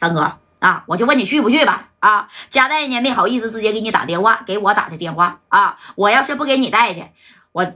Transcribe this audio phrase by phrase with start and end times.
[0.00, 1.88] 三哥啊，我就问你去不去吧。
[1.98, 5.76] 啊，加代呢没好意思直接给你打电话，给我打的电话啊。
[5.94, 7.04] 我要是不给你带去，
[7.52, 7.70] 我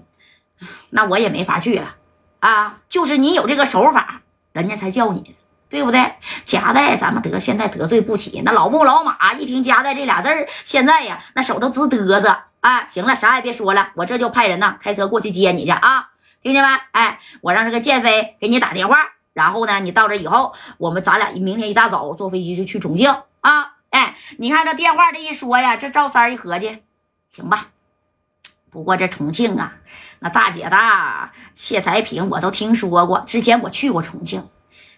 [0.88, 1.96] 那我也没法去了
[2.40, 2.79] 啊。
[2.88, 5.37] 就是你有这个手法，人家才叫你，
[5.68, 6.14] 对不对？
[6.46, 8.41] 加代，咱们得现在得罪不起。
[8.43, 12.88] 那老木老马一听加代这俩字儿，现在呀，那手都直嘚瑟啊。
[12.88, 16.09] 行了，啥也别说了，我这就派人呐，开车过去接你去啊。
[16.41, 16.69] 听见没？
[16.93, 18.97] 哎，我让这个建飞给你打电话，
[19.34, 23.74] 然后呢，你到这以后，我们咱俩明天一大早坐飞机就去重庆啊。
[23.91, 26.82] 哎，你看这电话这一说呀，这赵三一合计，
[27.28, 27.68] 行吧。
[28.70, 29.74] 不过这重庆啊，
[30.18, 34.48] 那大姐大谢才平我都听说过，之前我去过重庆，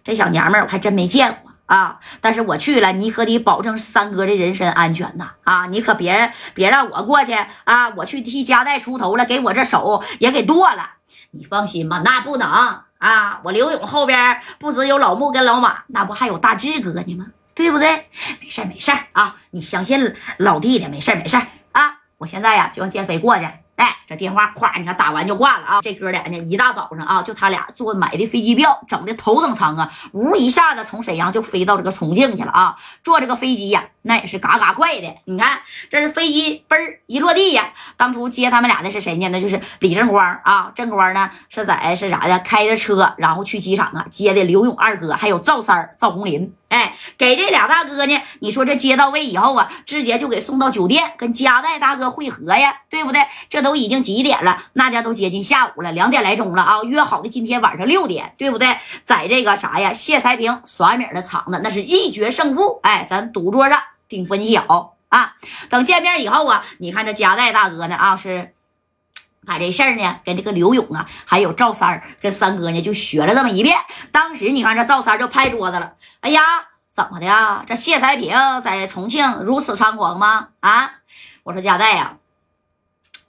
[0.02, 2.00] 这小娘们儿我还真没见过啊。
[2.22, 5.32] 但是我去了，你可得保证三哥的人身安全呐！
[5.44, 7.90] 啊，你可别别让我过去啊！
[7.96, 10.92] 我去替家代出头了，给我这手也给剁了。
[11.32, 13.40] 你放心吧，那不能啊！
[13.44, 17.26] 我刘勇后边不只有老穆跟老马，那不还有大志哥呢吗？
[17.54, 18.08] 对不对？
[18.40, 21.36] 没事没事啊，你相信老弟的，没事没事
[21.72, 21.98] 啊。
[22.18, 23.46] 我现在呀就让建飞过去。
[23.76, 25.80] 哎，这电话咵，你看打完就挂了啊！
[25.82, 32.74] 这哥俩呢，一大早上啊，就他俩坐买的飞机票，整的头等舱啊，呜一下子从沈阳就飞到这个重庆去了啊！
[33.04, 35.14] 坐这个飞机呀，那也是嘎嘎快的。
[35.24, 39.28] 你看，这是飞机嘣儿一落地呀，当初接他们俩的是谁呢？
[39.28, 40.72] 那就是李正光啊。
[40.74, 42.38] 正光呢是在是啥的？
[42.40, 46.54] 开着车然后去机场啊接的刘勇二哥，还有赵三儿赵红林。
[46.68, 53.22] 哎，给这俩大哥呢，你说这接到位以后啊，直接就给送到酒店跟加代大哥会合呀，对不对？
[53.48, 54.58] 这都已经几点了？
[54.72, 56.82] 那家都接近下午了，两点来钟了啊！
[56.82, 58.76] 约好的今天晚上六点，对不对？
[59.04, 62.80] 在这个啥呀，谢才平耍米的场子，那是一决胜负。
[62.82, 65.34] 哎，咱赌桌上定分晓啊！
[65.68, 68.54] 等见面以后啊，你看这加代大哥呢啊，是
[69.44, 73.78] 把这事儿呢跟这个刘勇啊，还有赵三儿跟三哥呢就学了这么一遍。
[74.10, 76.42] 当时你看这赵三就拍桌子了，哎呀，
[76.90, 77.62] 怎么的呀？
[77.66, 80.48] 这谢才平在重庆如此猖狂吗？
[80.60, 80.94] 啊！
[81.44, 82.16] 我说加代呀。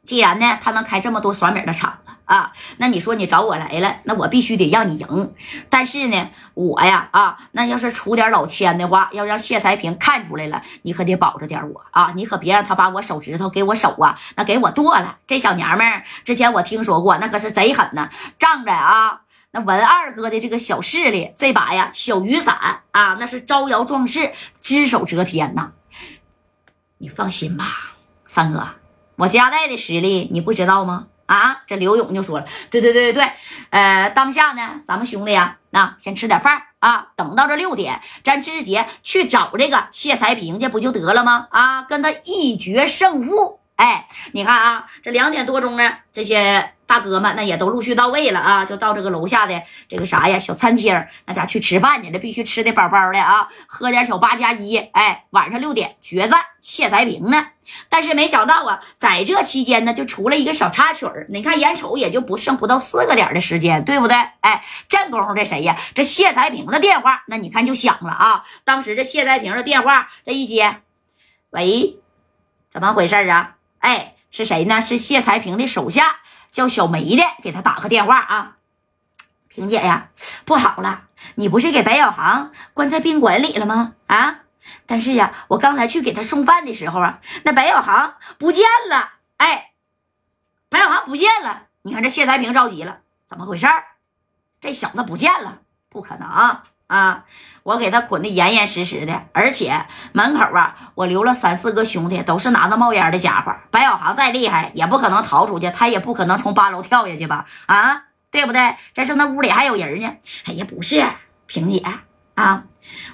[0.05, 5.33] 既然呢，他能开这么多甩米的厂啊，那你说你找我来了，那我必须得让你赢。
[5.69, 15.17] 但是呢，我呀啊，那要是出点老千的话，要让谢才平看出来了，你可得保着点我啊，你可别让他把我手指头给我手啊，那给我剁了。
[15.25, 19.21] 这小娘们儿之前我听说过，那可是贼狠呐，仗着啊
[19.51, 25.71] 那文二哥的这个小势力，这把呀小雨伞啊，那是招摇撞市，只手遮天呐。
[26.97, 27.65] 你放心吧，
[28.25, 28.67] 三哥。
[29.15, 31.07] 我家代的实力你不知道吗？
[31.27, 33.31] 啊，这刘勇就说了，对对对对对，
[33.69, 41.47] 呃，当下呢，咱们兄弟呀，那先吃点饭啊，等到这六点，咱直接去找这个谢才平去，不就得了吗？
[41.51, 43.59] 啊，跟他一决胜负。
[43.77, 46.73] 哎，你看啊，这两点多钟呢，这些。
[46.87, 54.77] 大哥们，那也都陆续到位了啊，就到这个楼下的这个啥呀小餐厅，那家去吃饭去了，必须吃的饱饱的啊，喝点小八加一。
[54.77, 57.47] 哎，晚上六点决战谢才平呢，
[57.89, 61.27] 但是没想到啊，在这期间呢，就出了一个小插曲儿。
[61.29, 64.15] 你看眼瞅也就不剩不到四个点的时间，对不对？
[64.39, 65.77] 哎，这功夫这谁呀？
[65.93, 68.45] 这谢才平的电话，那你看就响了啊。
[68.63, 70.77] 当时这谢才平的电话这一接，
[71.49, 71.99] 喂，
[72.69, 73.56] 怎么回事啊？
[73.79, 74.81] 哎，是谁呢？
[74.81, 76.17] 是谢才平的手下。
[76.49, 78.55] 叫小梅的，给他打个电话啊，
[79.47, 80.09] 萍姐呀，
[80.43, 81.03] 不好了，
[81.35, 83.93] 你不是给白小航关在宾馆里了吗？
[84.07, 84.39] 啊，
[84.87, 89.71] 但是呀，我刚才去给他送饭的时候啊，那白小航不见了，哎，
[90.69, 93.67] 白小航不见了，你看这谢才平着急了，怎么回事？
[94.59, 96.61] 这小子不见了，不可能。
[96.87, 97.23] 啊
[97.63, 103.53] 我给他捆得严严实实的，而且门口啊，我留了三四个兄弟，都是拿着冒烟的家伙。
[103.71, 107.45] 白小航再厉害，也不可能逃出去，他也不可能从八楼跳下去吧？
[107.65, 108.75] 啊，对不对？
[108.93, 110.09] 再说那屋里还有人呢。
[110.45, 111.05] 哎呀，不是，
[111.45, 111.83] 萍姐
[112.35, 112.63] 啊，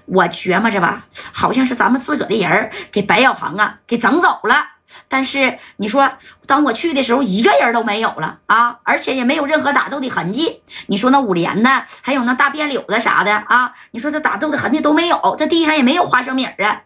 [0.05, 4.72] 我琢磨着吧，好像是咱们自个的人给白小航啊给整走了。
[5.07, 6.09] 但是你说，
[6.45, 10.61] 当我去的时候，一个人都没有了啊，而且也没有任何打斗的痕迹。
[10.87, 16.81] 你说那五连呢，还有那大便柳子啥的啊，你说这打斗的痕迹都没有，这地上也没有花生米啊。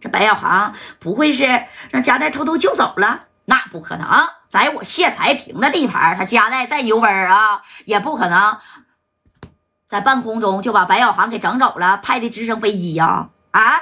[0.00, 3.24] 这白小航不会是让加代偷偷救走了？
[3.46, 4.06] 那不可能，
[4.48, 8.58] 在我谢才平的地盘，他加代再牛掰啊，也不可能
[9.86, 13.80] 在半空中就把白小航给整走了，派的直升飞机呀啊！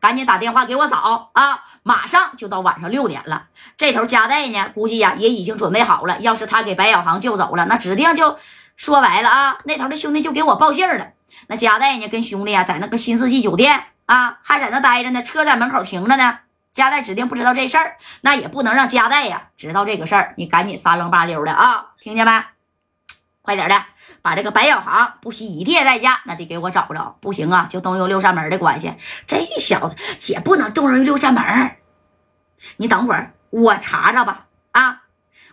[0.00, 1.64] 赶紧打电话给我嫂啊！
[1.82, 3.46] 马上就到晚上六点了。
[3.76, 6.20] 这头加代呢，估计呀也已经准备好了。
[6.20, 8.36] 要是他给白小航救走了，那指定就
[8.76, 9.58] 说白了啊。
[9.64, 11.08] 那头的兄弟就给我报信了。
[11.48, 16.38] 那加代呢，跟兄弟呀在那个新世纪酒店啊，还在那待着呢，车在门口停着呢。
[16.72, 20.34] 加代指定不知道这事儿，那也不能让加代呀知道这个事儿。
[20.36, 22.51] 你赶紧三愣八溜的啊，听见没？
[23.42, 23.74] 快点的，
[24.22, 27.16] 把这个白小航不惜一切代价，那得给我找着。
[27.20, 28.94] 不行啊，就动用六扇门的关系。
[29.26, 31.42] 这小子，姐不能动用六扇门。
[32.76, 34.46] 你等会儿，我查查吧。
[34.70, 35.02] 啊，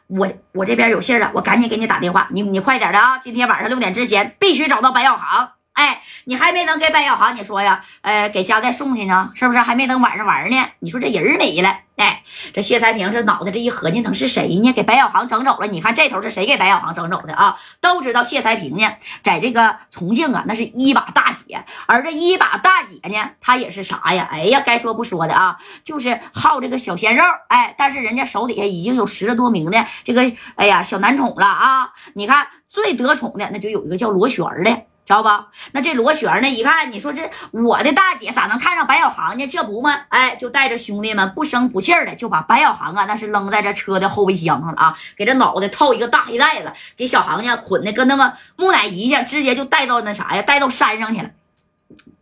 [0.06, 2.28] 我我这边有信了，我赶紧给你打电话。
[2.32, 5.54] 你你快点的啊，今天晚上六点之前必须找到白小航。
[5.80, 7.82] 哎，你还没能给白小航，你说呀？
[8.02, 9.60] 呃，给家代送去呢，是不是？
[9.60, 10.58] 还没等晚上玩呢？
[10.80, 11.74] 你说这人没了？
[11.96, 12.22] 哎，
[12.54, 14.74] 这谢才平这脑袋这一合计，能是谁呢？
[14.74, 15.68] 给白小航整走了？
[15.68, 17.58] 你看这头是谁给白小航整走的啊？
[17.80, 18.92] 都知道谢才平呢，
[19.24, 24.28] 在这个重庆啊，那是一把大姐，而这一把大姐呢，她也是啥呀？
[24.30, 27.24] 哎呀，该说不说的啊，就是好这个小鲜肉。
[27.48, 31.94] 哎，但是人家手底下已经有十多名的这个哎呀小男宠了啊！
[32.16, 34.84] 你看最得宠的那就有一个叫罗旋的。
[35.10, 35.48] 知道吧？
[35.72, 36.48] 那这罗旋呢？
[36.48, 39.48] 一看，你说这我的大姐咋能看上白小航呢？
[39.48, 40.02] 这不吗？
[40.10, 44.96] 哎，就带着兄弟们不声不气的就把白小航啊，那是扔在这车的后备箱上了啊！
[45.18, 51.32] 给这脑袋套一个大黑袋子，给小航呢捆的跟那个木乃伊一样直接就带到那啥呀，带到山上去了。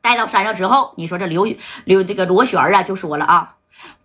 [0.01, 1.45] 带到山上之后，你说这刘
[1.83, 3.55] 刘这个罗旋啊，就说了啊，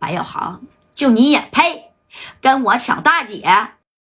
[0.01, 0.61] 白小航
[0.93, 1.93] 就你也配
[2.41, 3.45] 跟我抢大姐？